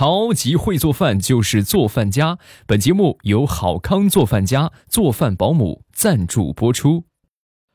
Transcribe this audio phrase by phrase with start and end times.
[0.00, 2.38] 超级会做饭就是做饭家。
[2.66, 7.04] 本节目由好康做饭家做饭保姆赞助播出。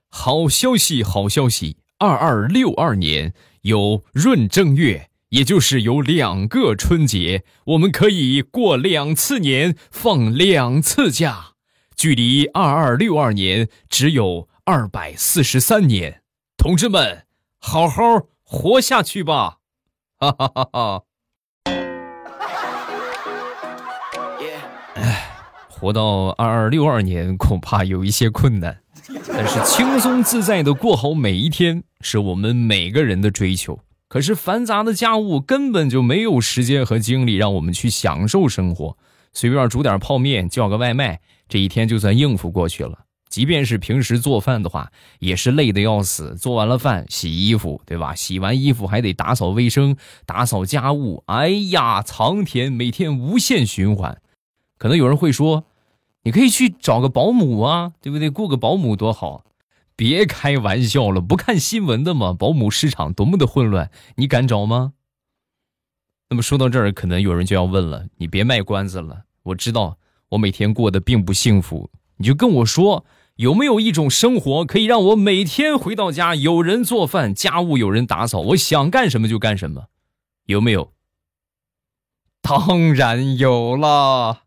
[0.10, 1.78] 好消息，好消息！
[2.00, 11.52] 二二六二年有闰正月，也就是有两个春节，我们可以过两次年，放两次假。
[11.96, 16.24] 距离二二六二年只有二百四十三年，
[16.58, 17.28] 同志们，
[17.60, 18.02] 好好
[18.42, 19.60] 活下去吧！
[20.18, 21.04] 哈哈哈哈。
[25.80, 28.78] 活到二二六二年恐怕有一些困难，
[29.28, 33.80] 但是轻松自在的过好每一天是我们每个人的追求。
[34.08, 38.98] 可是繁杂的家务根本就没有时间和精力让我们去享受生活，
[39.34, 41.20] 随便煮点泡面，叫个外卖，
[41.50, 43.00] 这一天就算应付过去了。
[43.28, 46.36] 即便是平时做饭的话，也是累得要死。
[46.38, 48.16] 做完了饭，洗衣服，对吧？
[48.16, 51.24] 洗完衣服还得打扫卫生、打扫家务。
[51.26, 54.18] 哎呀，苍天，每天无限循环。
[54.86, 55.64] 可能有人会说，
[56.22, 58.30] 你可以去找个保姆啊，对不对？
[58.30, 59.44] 雇个保姆多好。
[59.96, 62.36] 别开玩笑了，不看新闻的吗？
[62.38, 64.94] 保姆市场多么的混乱，你敢找吗？
[66.30, 69.24] 那么说到这儿，可能有人就要问了，你别卖关子了。
[69.42, 69.98] 我知道
[70.30, 73.06] 我每天过得并不幸福，你就跟我说。
[73.38, 79.88] 有没有一种生活可以让我每天回到家有人做饭，家务有人打扫，我想干什么就干什么？
[80.46, 80.94] 有没有？
[82.44, 84.44] 当然有了，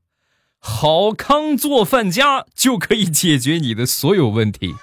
[0.60, 4.74] 好康做饭家就可以解决你的所有问题。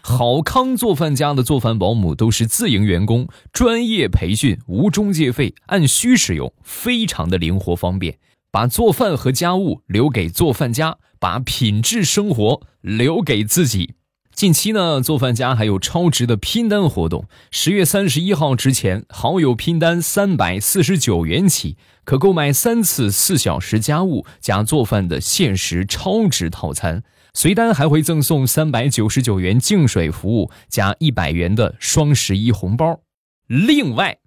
[0.00, 8.18] 好康做饭家的做饭保姆都是自营员工，专业培训，无中介费，按需使用，非常的灵活方便。
[8.50, 13.94] 把做饭和家务留给做饭家，把品质生活留给自己。
[14.32, 27.02] 近期呢，做饭家还有超值的拼单活动，十月三十一号之前，好友拼单三百四十九元起，可购买三次四小时家务加做饭的限时超值套餐，
[27.34, 33.00] 随单还会赠送三百九十九元净水服务加一百元的双十一红包。
[33.46, 34.18] 另外，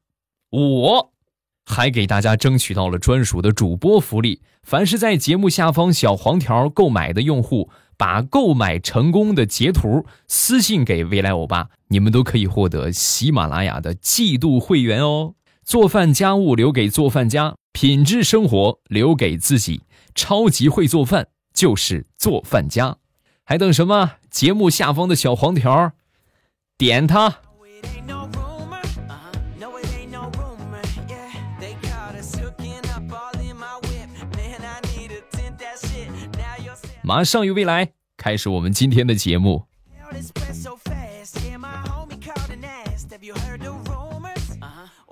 [0.52, 1.14] 我。
[1.66, 15.36] 还给大家争取到了专属的主播福利，凡是在节目下方小黄条购买的用户，把购买成功的截图私信给未来欧巴，你们都可以获得喜马拉雅的季度会员哦。
[15.64, 19.84] 做饭家务留给做饭家，品质生活留给自己，
[20.14, 22.98] 超级会做饭就是做饭家，
[23.46, 24.14] 还等什么？
[24.30, 25.94] 节目下方的小黄条，
[26.78, 27.38] 点它。
[37.06, 39.68] 马上与未来开始我们今天的节目。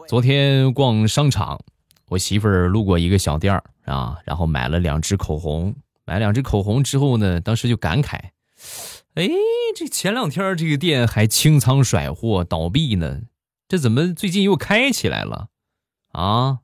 [0.08, 1.60] 昨天逛商场，
[2.08, 5.76] 我媳妇儿路过一个小店儿啊，然后买了两支口红。
[6.06, 8.16] 买两支口红之后呢，当时就感慨：
[9.16, 9.30] 哎，
[9.76, 13.24] 这前两天这个店还清仓甩货倒闭呢，
[13.68, 15.50] 这怎么最近又开起来了？
[16.14, 16.60] 啊？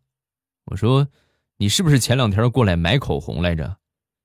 [0.67, 1.09] 我说，
[1.57, 3.75] 你是不是前两天过来买口红来着？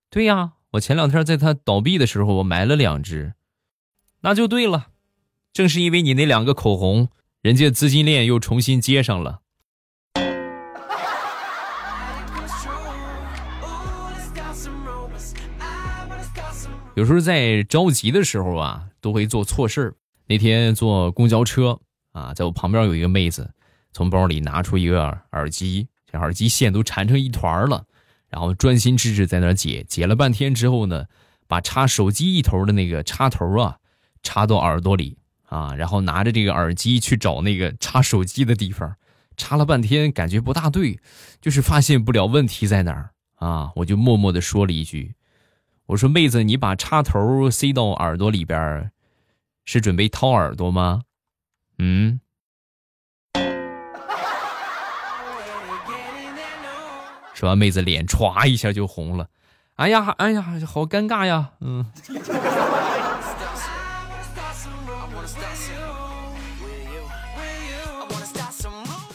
[0.09, 0.53] 对呀。
[0.73, 3.35] 我前两天在他倒闭的时候，我买了两支，
[4.23, 4.87] 那就对了。
[5.53, 7.11] 正是因为你那两个口红，
[7.43, 9.41] 人家资金链又重新接上了。
[16.95, 19.95] 有时候在着急的时候啊，都会做错事儿。
[20.27, 21.79] 那天坐公交车
[22.13, 23.53] 啊，在我旁边有一个妹子，
[23.93, 27.85] 从包里拿出一个耳机，这耳机线都缠成一团了。
[28.33, 31.05] 然后专心致志在那解解了半天之后呢，
[31.47, 33.77] 把插手机一头的那个插头啊
[34.23, 38.97] 插到耳朵里啊，然后拿着这个耳机去找那个插手机的地方，
[39.37, 40.99] 插了半天感觉不大对，
[41.43, 45.15] 就是发现不了问题在哪儿啊，我就默默的说了一句
[45.85, 48.91] ：“我说妹子，你把插头塞到耳朵里边，
[49.67, 51.03] 是准备掏耳朵吗？”
[51.79, 52.19] 嗯。
[57.43, 59.29] 说完，妹子脸歘一下就红了。
[59.75, 61.51] 哎呀，哎呀，好尴尬呀！
[61.61, 61.85] 嗯。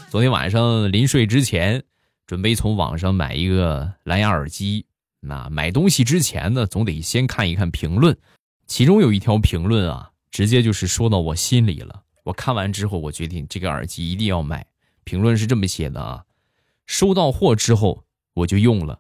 [0.10, 1.82] 昨天晚上临睡之前，
[2.26, 4.86] 准备从网上买一个蓝牙耳机。
[5.22, 8.18] 那买东西之前呢，总得先看一看评论。
[8.66, 12.04] 其中有一条评论啊，直接就是说到我心里了。
[12.26, 14.66] 我看完之后，我决定这个耳机一定要买。
[15.06, 16.26] 评论是这么写的啊：
[16.86, 18.04] 收到货之后。
[18.38, 19.00] 我就用了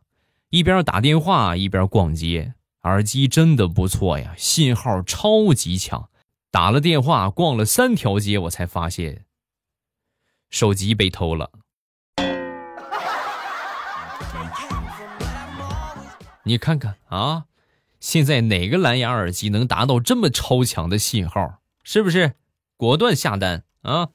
[0.50, 2.54] 一边打电话一边逛街。
[2.84, 6.10] 耳机真的不错呀信号超级强
[6.50, 9.25] 打了电话逛了三条街我才发现
[10.50, 11.51] 手机被偷了。
[16.44, 17.45] 你看看啊
[18.00, 22.36] 现在哪个蓝牙耳机能达到这么超强的信号是不是？
[22.78, 24.10] 果断下单啊。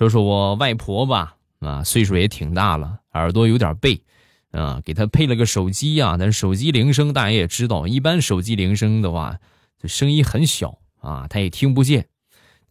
[0.00, 4.00] 说说我外婆吧，啊，岁数也挺大了，耳朵有点背，
[4.50, 6.16] 啊，给她配了个手机呀。
[6.18, 9.38] 但是手机铃声大家也知道，一般手机铃声的话，
[9.78, 12.06] 这声音很小啊，她也听不见。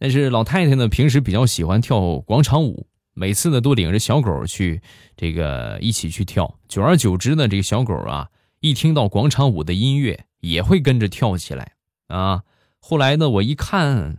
[0.00, 4.82] 但是老太太呢，平时比较喜欢跳广场舞，每次呢都领着小狗去
[5.16, 6.58] 这个一起去跳。
[6.66, 8.26] 久而久之呢，这个小狗啊，
[8.58, 11.74] 一听到广场舞的音乐，也会跟着跳起来
[12.08, 12.42] 啊。
[12.80, 14.18] 后来呢，我一看，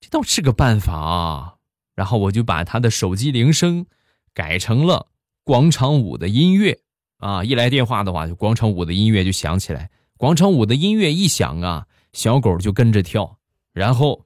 [0.00, 1.54] 这倒是个办法啊。
[2.00, 3.84] 然后我就把他的手机铃声
[4.32, 5.08] 改成了
[5.44, 6.80] 广场舞的音乐
[7.18, 9.90] 啊，一来电话的话，就广场舞的音乐就响起来。
[10.16, 13.36] 广场舞的音乐一响啊，小狗就跟着跳，
[13.74, 14.24] 然后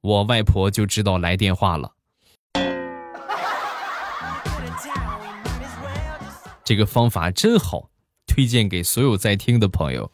[0.00, 1.90] 我外婆就知道来电话了。
[6.62, 7.90] 这个方法真好，
[8.28, 10.08] 推荐给所有在听的朋友。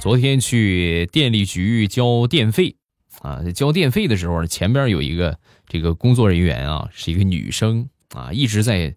[0.00, 2.76] 昨天去电力局交电费，
[3.20, 8.96] 啊，交电费的时候，前边有一个这个工作人员啊，是一个女生啊，一直在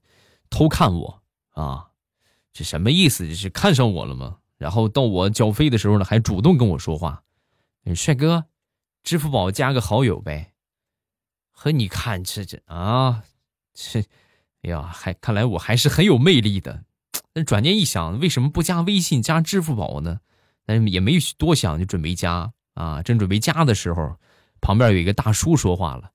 [0.52, 1.22] 偷看我
[1.54, 1.88] 啊，
[2.54, 3.28] 这什么意思？
[3.28, 4.38] 这是看上我了吗？
[4.60, 7.24] 然后到我交费的时候呢，还主动跟我说话，
[7.96, 8.46] 帅哥，
[9.04, 10.54] 支付宝加个好友呗。
[11.50, 13.24] 和你看这这啊，
[13.74, 14.02] 这，
[14.62, 16.84] 哎呀，还看来我还是很有魅力的。
[17.34, 20.20] 但转念一想，为什么不加微信加支付宝呢？
[20.72, 23.04] 但也没多想，就准备加啊！
[23.04, 24.16] 正准备加的时候，
[24.62, 26.12] 旁边有一个大叔说话了：“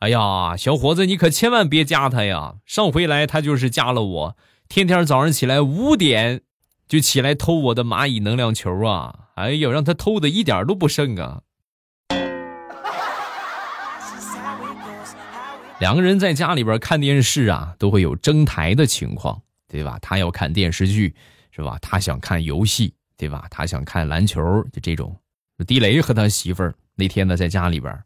[0.00, 2.54] 哎呀，小伙子，你可千万别加他呀！
[2.64, 6.40] 上回来他就是加了我，天天早上起来五点
[6.86, 9.26] 就起来偷我的蚂蚁能量球啊！
[9.34, 11.42] 哎呦，让他偷的一点都不剩啊！”
[15.80, 19.98] 两个人在家里边看电视啊，都会有争台的情况，对吧？
[20.00, 21.14] 他要看电视剧，
[21.50, 21.78] 是吧？
[21.82, 22.94] 他想看游戏。
[23.18, 23.46] 对吧？
[23.50, 24.40] 他想看篮球，
[24.72, 25.14] 就这种。
[25.66, 28.02] 地雷和他媳妇儿那天呢，在家里边，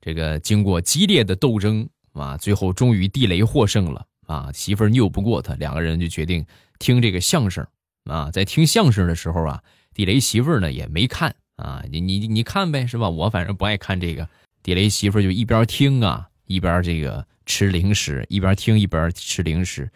[0.00, 4.50] 这个经过激烈的斗争啊，最后终于地雷获胜了啊！
[4.52, 6.44] 媳妇儿拗不过他，两个人就决定
[6.78, 7.64] 听这个相声
[8.04, 8.30] 啊。
[8.30, 9.62] 在听相声的时候啊，
[9.92, 13.10] 地雷媳妇儿呢也没看啊，你你你看呗，是吧？
[13.10, 14.26] 我反正不爱看这个。
[14.62, 19.90] 地雷媳妇儿就一边听啊，一边这个吃零食，一边听一边吃零食。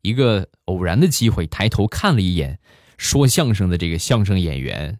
[0.00, 2.58] 一个偶然的机会，抬头看了一眼。
[2.96, 4.98] 说相声的这个相声演员，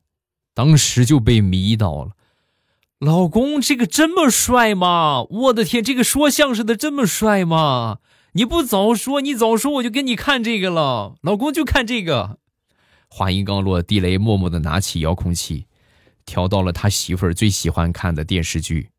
[0.55, 2.13] 当时就被迷到了。
[2.99, 5.25] 老公，这个这么帅吗？
[5.29, 7.99] 我的天，这个说相声的这么帅吗？
[8.33, 11.17] 你不早说，你早说我就给你看这个了。
[11.23, 12.39] 老公就看这个。
[13.09, 15.67] 话音刚落，地雷默默的拿起遥控器，
[16.25, 18.91] 调到了他媳妇儿最喜欢看的电视剧。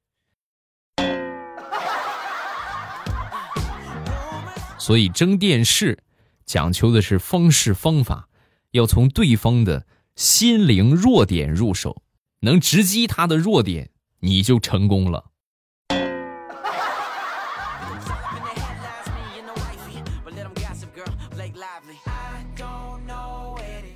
[4.78, 5.98] 所以争电视，
[6.46, 8.30] 讲求的是方式方法。
[8.76, 9.86] 要从对方的
[10.18, 12.04] 心灵弱点入手，
[12.42, 13.90] 能直击他的弱点，
[14.20, 15.32] 你就成功了。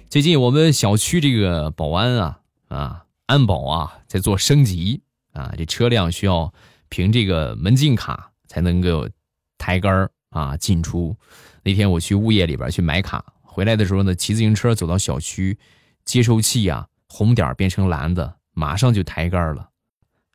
[0.07, 5.01] 最近我们小区这个保安啊啊安保啊在做升级
[5.33, 6.53] 啊，这车辆需要
[6.87, 9.09] 凭这个门禁卡才能够
[9.57, 11.17] 抬杆啊进出。
[11.63, 13.25] 那天我去物业里边去买卡。
[13.59, 15.57] 回来的时候呢，骑自行车走到小区，
[16.05, 19.71] 接收器呀红点变成蓝的，马上就抬杆了，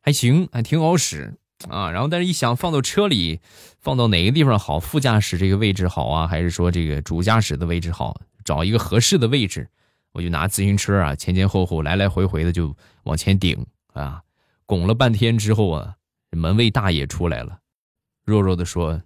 [0.03, 1.35] 还行，还挺好使
[1.71, 1.91] 啊。
[1.91, 3.41] 然后但是一想放到车里，
[3.81, 4.79] 放到哪个地方好？
[4.79, 8.21] 副驾驶这个位置好啊，还是说这个主驾驶的位置好？
[8.45, 9.67] 找一个合适的位置，
[10.13, 13.65] 我就拿自行车啊前前后后来来回回的就往前顶
[13.95, 14.21] 啊，
[14.67, 15.95] 拱了半天之后啊，
[16.33, 17.61] 门卫大爷出来了，
[18.27, 19.01] 弱弱的说：“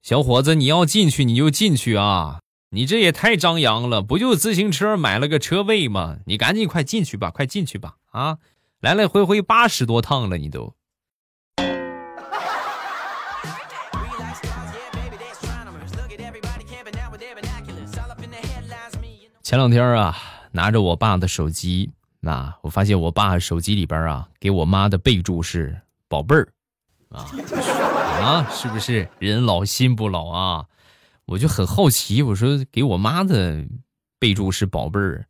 [0.00, 2.38] 小伙子，你要进去你就进去啊。”
[2.74, 6.16] 你这也太张扬了，不就自行车买了个车位吗？
[6.24, 7.96] 你赶紧快进去吧，快进去吧！
[8.12, 8.38] 啊，
[8.80, 10.74] 来来回回八十多趟了，你都。
[19.42, 20.16] 前两天啊，
[20.52, 26.48] 拿着我爸的手机，那我发现我爸手机里边啊，给我妈的备注是“宝贝儿”，
[27.12, 27.28] 啊
[28.24, 30.64] 啊，是不是人老心不老啊？
[31.32, 33.64] 我就很好奇，我说给我妈的
[34.18, 35.24] 备注是宝贝儿，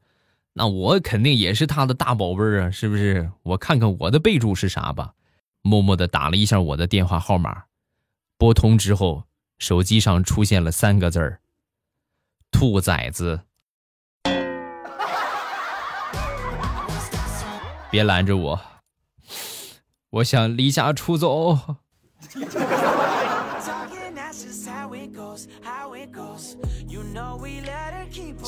[0.53, 3.31] 那我肯定也是她的大宝贝儿啊，是不是？
[3.45, 5.15] 我看看我的备注是啥吧。
[5.63, 7.67] 默默的打了一下我的电话号码，
[8.37, 9.23] 拨通之后，
[9.59, 11.41] 手机上出现了三个字儿：
[12.51, 13.43] 兔崽子。
[17.93, 18.61] 别拦着我，
[20.11, 21.77] 我想离家出走。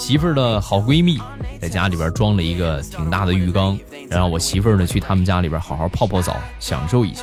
[0.05, 1.19] 媳妇儿的好闺蜜
[1.59, 3.79] 在家里边装了一个挺大的浴缸，
[4.11, 7.23] 然后我媳妇儿呢去他们家里边好好泡泡澡，享受一下。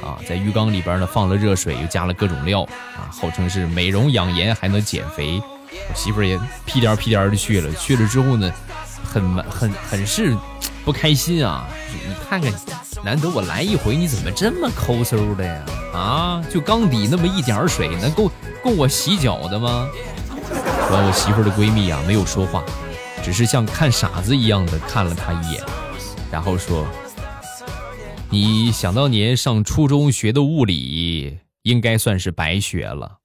[0.00, 2.62] 啊，在浴缸里边呢放了热水，又加了各种料，
[2.96, 5.42] 啊，号称是美容养颜还能减肥。
[5.72, 8.52] 我媳妇儿也屁颠屁颠的去了，去了之后呢，
[9.02, 10.32] 很很很是
[10.84, 11.66] 不开心啊！
[11.92, 12.52] 你看看，
[13.04, 15.60] 难得我来一回，你怎么这么抠搜的呀？
[15.92, 18.30] 啊，就缸底那么一点水，能够
[18.62, 19.88] 够我洗脚的吗？
[20.90, 22.64] 完，我媳妇的闺蜜啊，没有说话，
[23.22, 25.64] 只是像看傻子一样的看了她一眼，
[26.30, 26.86] 然后说
[28.30, 33.18] ：“你想当年上初中学的物理，应该算是白学了。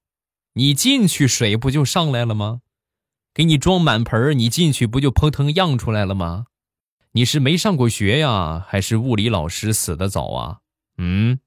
[0.54, 2.60] 你进去水不就上来了吗？
[3.32, 6.46] 给你装满盆你进去不就砰腾漾出来了吗？
[7.12, 10.58] 你是没上过学呀，还是物理老师死的早啊？
[10.98, 11.38] 嗯？”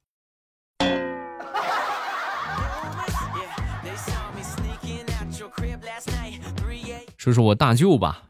[7.25, 8.22] 说说我大舅吧，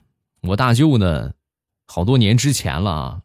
[0.42, 1.34] 我大舅呢，
[1.86, 3.22] 好多年之前了啊，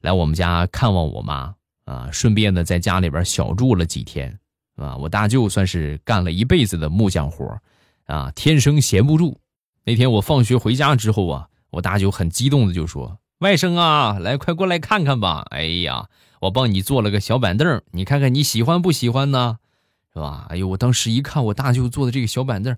[0.00, 4.38] 来我们家看望我妈啊，顺便呢在家里边小住了几天
[4.76, 4.96] 啊。
[4.96, 7.54] 我大舅算是干了一辈子的木匠活
[8.06, 9.38] 啊，天生闲不住。
[9.84, 15.44] 那天我放学回家之后啊，我大舅很激动的就说：“外甥啊，来快过来看看吧！
[15.50, 16.08] 哎呀，
[16.40, 19.58] 我帮你做了个小板凳，你看看你喜欢不喜欢呢？
[20.14, 20.46] 是吧？
[20.48, 22.74] 哎呦，我当时一看我大舅做的这个小板凳。”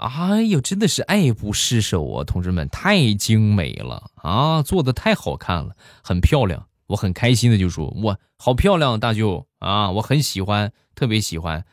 [0.00, 2.24] 哎呦，真的是爱不释手啊！
[2.24, 6.66] 同志们，太精美了啊，做的太好看了，很漂亮。
[6.86, 11.66] 我很开心的就说：“哇，好漂亮，大舅啊，我很喜欢，特别喜欢。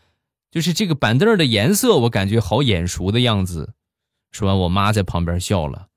[0.51, 3.73] 就是这个板凳的颜色，我感觉好眼熟的样子。”
[4.31, 5.87] 说完，我妈在旁边笑了：“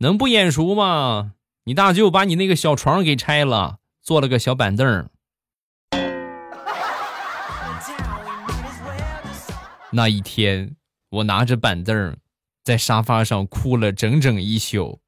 [0.00, 1.32] 能不眼熟吗？
[1.64, 5.10] 你大舅把你那个小床给拆了，做了个小板凳。
[9.92, 10.74] ”那一天。
[11.10, 12.16] 我拿着板凳，
[12.64, 15.00] 在沙发上哭了整整一宿，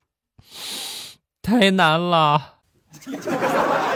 [1.42, 2.60] 太难了。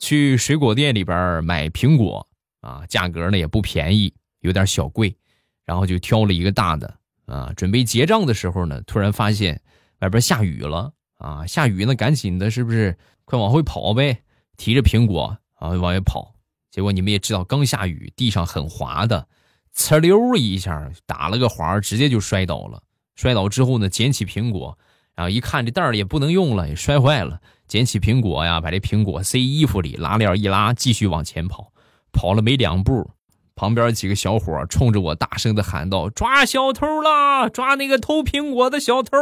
[0.00, 2.26] 去水果店里边买苹果
[2.62, 5.16] 啊，价格呢也不便宜，有点小贵，
[5.64, 6.92] 然后就挑了一个大的
[7.26, 7.52] 啊。
[7.56, 9.60] 准备结账的时候呢，突然发现
[10.00, 12.98] 外边下雨了啊，下雨呢，赶紧的，是不是？
[13.24, 14.22] 快往回跑呗，
[14.56, 15.38] 提着苹果。
[15.60, 16.34] 啊，往外跑，
[16.70, 19.28] 结果你们也知道，刚下雨，地上很滑的，
[19.76, 22.82] 呲溜一下打了个滑，直接就摔倒了。
[23.14, 24.76] 摔倒之后呢，捡起苹果，
[25.14, 27.40] 然后一看这袋儿也不能用了，也摔坏了。
[27.68, 31.72] 捡起苹果呀，把这苹果塞衣服里，拉链一拉，继续往前跑。
[32.12, 33.12] 跑了没两步，
[33.54, 37.48] 旁边几个小伙冲着我大声的喊道：“抓小偷啦！
[37.48, 39.16] 抓那个偷苹果的小偷！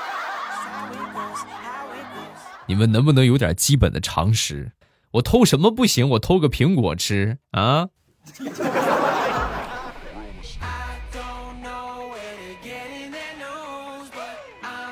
[2.69, 4.71] 你们能不能有点基本的常识？
[5.09, 6.07] 我偷什么不行？
[6.07, 7.87] 我偷个苹果吃啊！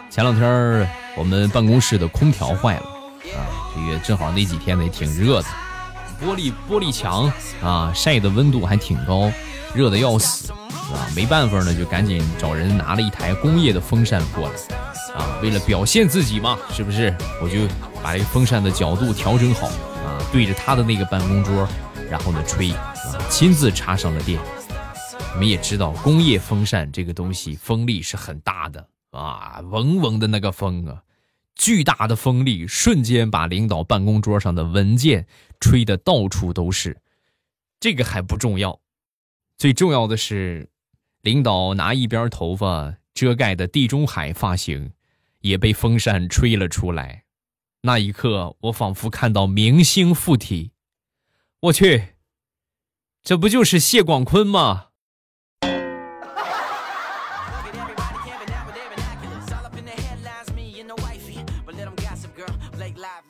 [0.10, 2.86] 前两天我们办公室的空调坏了
[3.38, 5.48] 啊，这个正好那几天呢也挺热的，
[6.19, 7.31] 玻璃玻璃墙
[7.62, 9.31] 啊晒的温度还挺高，
[9.75, 11.05] 热的要死啊！
[11.15, 14.76] 没办法呢，就赶紧找人拿了一台工业的风扇过来。
[15.17, 17.15] 啊，为了表现自己嘛，是不是？
[17.41, 17.67] 我就
[18.03, 21.67] 把这个风扇的角度调整好啊，对着他的那个办公桌，
[22.09, 22.95] 然后呢吹，啊，
[23.29, 24.39] 亲自插上了电。
[25.33, 31.01] 你们也知道，工业风扇这个东西风力是很大的啊，嗡嗡的那个风啊，
[31.55, 35.25] 巨大的风力瞬间把领导办公桌上的文件
[35.59, 36.97] 吹得到处都是。
[37.79, 38.79] 这个还不重要，
[39.57, 40.69] 最重要的是，
[41.21, 44.91] 领导拿一边头发遮盖的地中海发型。
[45.39, 47.24] 也被风扇吹了出来，
[47.82, 50.72] 那一刻，我仿佛看到明星附体。
[51.62, 52.15] 我去，
[53.24, 54.86] 这不就是谢广坤吗？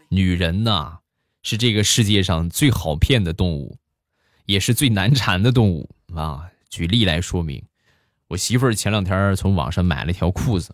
[0.10, 1.00] 女人呐，
[1.44, 3.78] 是这个世界上最好骗的动物，
[4.46, 6.50] 也是最难缠的动物啊！
[6.70, 7.64] 举例来说明，
[8.30, 10.74] 我媳妇儿前两天从网上买了条裤子。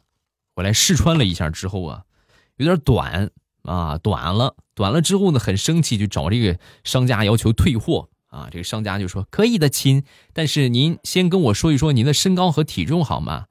[0.56, 2.04] 我来试穿了一下之后啊，
[2.58, 3.32] 有点短
[3.64, 8.50] 啊，短了，短了之后呢，很生气，就找这个商家要求退货啊。
[8.52, 13.46] 这个商家就说可以的，亲，但是您先跟我说一说您的身高和体重好吗？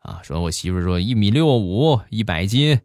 [0.00, 2.80] 啊，说我媳妇说一米六五，一百斤，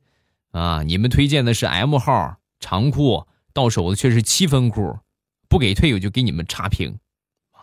[0.51, 4.99] 啊，你们推荐的是 M 号长裤，到手的却是七分裤，
[5.47, 6.99] 不给退我就给你们差评。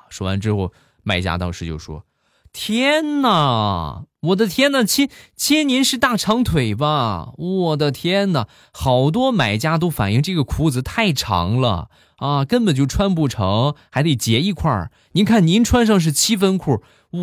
[0.09, 2.05] 说完之后卖家当时就说
[2.53, 7.33] ：“天哪，我的天哪，亲亲您是大长腿吧？
[7.37, 14.91] 我的天哪，好多买家都反映这个裤子太长了啊，根本就穿不成，还得截一块儿。
[15.13, 16.83] 您看您穿上是七分裤，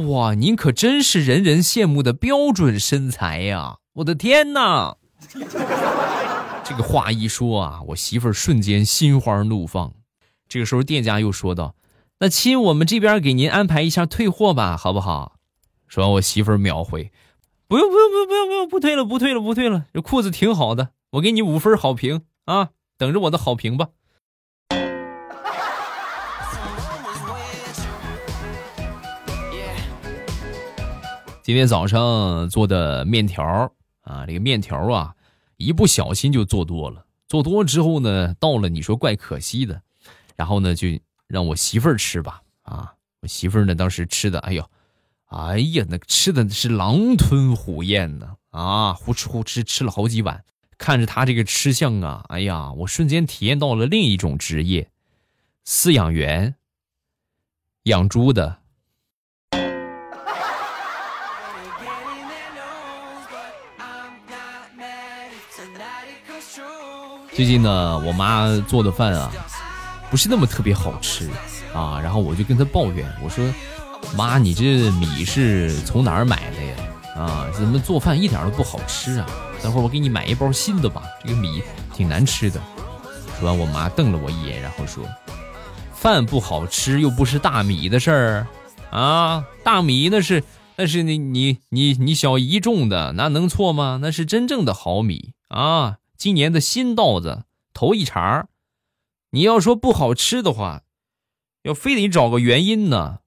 [0.10, 3.78] 哇，您可真是人人羡慕的标准身材呀！
[3.96, 4.96] 我的天哪！”
[6.64, 9.94] 这个话一说啊，我媳妇儿瞬间心花怒放。
[10.48, 11.76] 这个时候，店家又说道
[12.20, 15.38] ：“那亲，我们这边给您安排一下退货吧，好不好？”
[15.88, 17.12] 说完，我媳妇秒回
[17.70, 19.86] ：“不用，不用，不用，不用，不用，不退了，不退了，不退了。
[19.94, 23.90] 这裤子挺好的，我给你五分好评啊，等着我的好评吧。”
[31.44, 33.72] 今天早上做的面条
[34.02, 35.14] 啊，这个面条啊。
[35.58, 39.82] 一不小心就做多了，做多之后呢，到了你说怪可惜的，
[40.36, 40.88] 然后呢就
[41.28, 44.70] 让我媳妇儿吃吧，啊，我媳妇儿呢当时吃的，哎呦，
[45.26, 50.44] 哎呀，那吃的是狼吞虎咽呢，啊，呼哧呼哧吃了好几碗，
[50.78, 54.90] 看着她这个吃相啊，哎呀，我瞬间体验到了另一种职业，
[55.66, 56.56] 饲养员，
[57.84, 58.60] 养猪的。
[67.34, 69.32] 最近呢，我妈做的饭啊，
[70.10, 71.30] 不是那么特别好吃
[71.74, 72.00] 啊。
[72.02, 73.46] 然后我就跟她抱怨，我说
[74.16, 76.76] ：“妈，你这米是从哪儿买的呀？
[77.16, 79.28] 啊，怎么做饭一点都不好吃啊？
[79.62, 81.62] 等会儿我给你买一包新的吧，这个米
[81.94, 82.62] 挺难吃的。”
[83.40, 85.04] 说完，我妈瞪了我一眼，然后说
[85.94, 88.48] ：“饭不好吃又不是大米的事儿
[88.92, 90.44] 啊，大米那是
[90.76, 94.00] 那是你你你你小姨种的，那能错吗？
[94.02, 97.44] 那是真正的好米啊。”今年的新稻子
[97.76, 98.48] 头一茬
[99.32, 100.84] 你要说不好吃的话，
[101.64, 103.20] 要非得找个原因呢，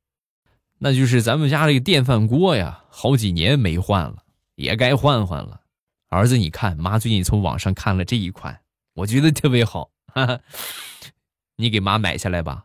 [0.78, 5.60] 那就是咱们家这个电饭锅呀，好几年没换了，也该换换了。
[6.08, 8.62] 儿子，你看，妈最近从网上看了这一款，
[8.94, 10.40] 我觉得特别好，哈哈，
[11.56, 12.64] 你给妈买下来吧。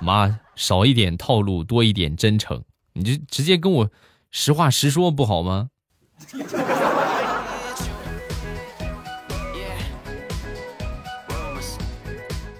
[0.00, 2.64] 妈，少一点套路，多一点真诚，
[2.94, 3.90] 你就直接跟我。
[4.30, 5.70] 实话实说不好吗？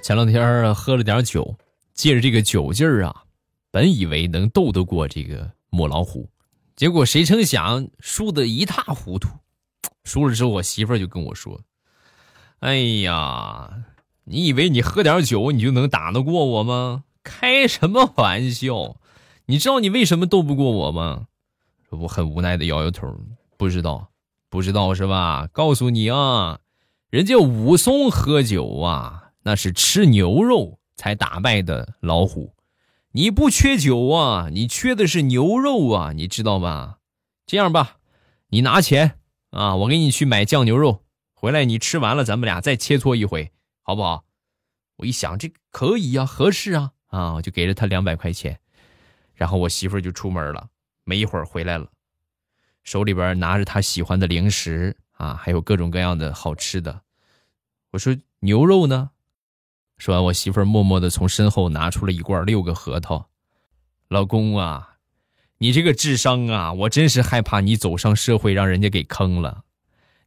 [0.06, 1.56] 前两天喝了点酒，
[1.92, 3.24] 借着这个酒劲儿啊，
[3.72, 6.30] 本以为能斗得过这个母老虎，
[6.76, 9.28] 结果谁成想输得一塌糊涂。
[10.06, 11.60] 输了之后，我媳妇儿就跟我说
[12.62, 13.68] ：“哎呀，
[14.22, 17.02] 你以为你喝点酒你就能打得过我吗？
[17.24, 18.98] 开什么玩笑！
[19.46, 21.26] 你知道你为什么斗不过我吗？”
[21.90, 23.12] 我很无奈的摇摇头，
[23.56, 24.10] 不知道，
[24.48, 25.48] 不知道是吧？
[25.52, 26.60] 告诉你啊，
[27.10, 32.56] 人家武松喝酒啊，那是吃牛肉才打败的老虎。
[33.12, 36.96] 你不缺酒啊，你缺的是牛肉啊，你知道吗？
[37.46, 37.98] 这样吧，
[38.48, 44.24] 你拿钱啊，我给你去买酱牛肉，回来你吃完了，咱们俩再切磋一回，好不好？
[44.96, 48.58] 我一想，这可以呀，合适啊，啊，我就给了他两百块钱，
[49.32, 50.70] 然后我媳妇就出门了。
[51.04, 51.86] 没一会儿回来了，
[52.82, 57.02] 手里边拿着他喜欢的零食啊，还有各种各样的好吃的。
[57.92, 59.12] 我说牛肉呢？
[59.98, 63.28] 说完，我媳妇儿默默的从身后拿出了一罐六个核桃。
[64.08, 64.96] 老公啊，
[65.58, 69.62] 你这个智商啊，我真是害怕你走上社会让人家给坑了。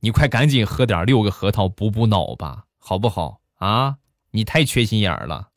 [0.01, 3.97] 你快赶紧喝点六个核桃补补脑吧，好不好啊？
[4.31, 5.49] 你太缺心眼儿了。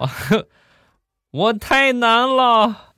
[1.30, 2.94] 我太难了。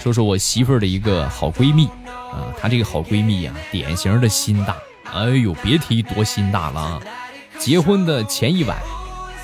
[0.00, 1.86] 说说我媳妇儿的一个好闺蜜
[2.32, 4.74] 啊，她这个好闺蜜呀，典型的心大。
[5.12, 7.00] 哎呦，别提多心大了啊！
[7.58, 8.78] 结婚的前一晚，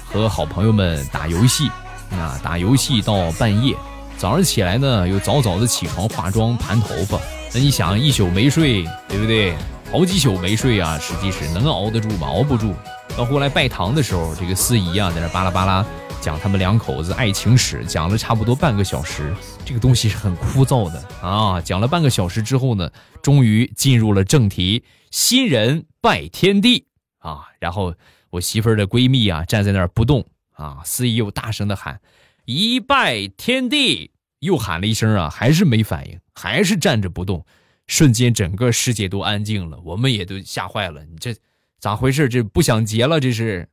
[0.04, 1.68] 和好朋友们打游戏，
[2.12, 3.74] 啊，打游戏到半夜，
[4.16, 7.18] 早上起来呢，又早早的起床化妆盘头发。
[7.52, 9.56] 那你想，一宿没睡，对不对？
[9.90, 12.26] 好几宿没睡啊，实际是能熬得住吗？
[12.26, 12.74] 熬不住。
[13.16, 15.86] 到后来拜堂的时候，这个司仪啊，在那巴拉巴拉
[16.20, 19.34] 讲他们两口子爱情史，讲了差不多半个小时。
[19.64, 21.60] 这个东西是很枯燥的啊。
[21.62, 22.90] 讲了半个小时之后呢，
[23.22, 26.84] 终于进入了正题，新人拜天地
[27.18, 27.44] 啊。
[27.58, 27.94] 然后
[28.30, 30.82] 我媳妇儿的闺蜜啊，站在那儿不动啊。
[30.84, 32.00] 司仪又大声的喊
[32.44, 37.46] ：“一拜天地！”又喊了一声啊，还是没反应，还是站着不动。
[37.86, 41.34] 瞬间整个世界都安静了我们也都吓坏了你这
[41.78, 42.28] 咋回事？
[42.28, 43.68] 这不想结了这是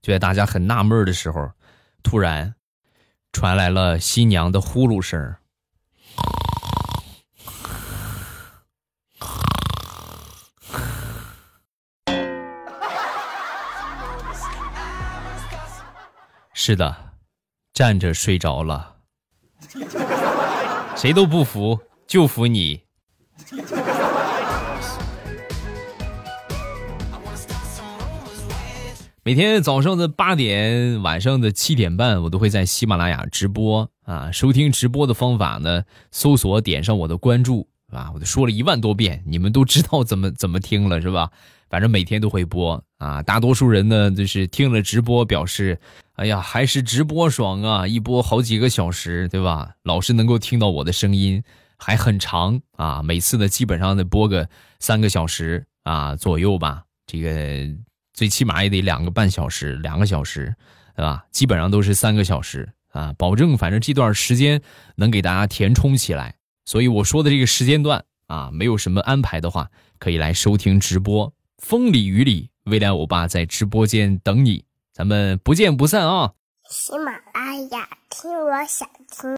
[0.00, 1.52] 就在大家很纳闷的时候
[2.02, 2.54] 突然
[3.32, 5.34] 传来了新娘的呼噜声。
[16.54, 17.12] 是的
[17.72, 18.96] 站着睡着了。
[20.96, 22.87] 谁都不服就服你。
[29.28, 34.32] 每天早上的八点，晚上的七点半，我都会在喜马拉雅直播啊。
[34.32, 38.10] 收听直播的方法呢，搜索点上我的关注，啊？
[38.14, 41.30] 我都说了一万多遍，你们都知道怎么 怎么听了，是吧？
[41.68, 43.22] 反正每天都会播啊。
[43.22, 45.78] 大多数人呢，就是听了直播表示，
[46.14, 47.86] 哎呀，还是直播爽啊！
[47.86, 49.72] 一播好几个小时，对吧？
[49.82, 51.42] 老是能够听到我的声音，
[51.76, 53.02] 还很长啊。
[53.02, 54.48] 每次呢，基本上得播个
[54.80, 56.84] 三个小时啊左右吧。
[57.06, 57.76] 这个。
[58.18, 60.52] 最起码也得两个半小时，两个小时，
[60.96, 61.24] 对吧？
[61.30, 64.60] 基本上都是三个小时啊，保证反正这段时间
[64.96, 66.34] 能给大家填充起来。
[66.64, 71.32] 所以我说的这个时间段啊，没有什么安排的话，可以来收听直播。
[71.58, 76.32] 风里雨里，未来欧巴在直播间等你，咱们不见不散啊！
[76.68, 79.30] 喜马拉雅听，我想听。